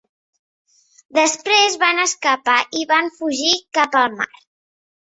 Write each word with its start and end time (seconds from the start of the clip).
Després 1.17 1.77
van 1.85 2.01
escapar 2.07 2.59
i 2.81 2.85
van 2.95 3.13
fugir 3.21 3.57
cap 3.81 4.01
al 4.03 4.19
mar. 4.23 4.33